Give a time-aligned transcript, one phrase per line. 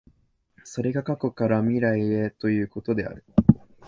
[0.63, 3.23] それが過去から未来へということである。